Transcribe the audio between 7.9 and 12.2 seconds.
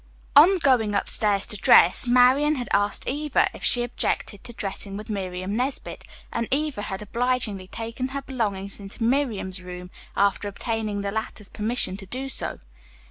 her belongings into Miriam's room after obtaining the latter's permission to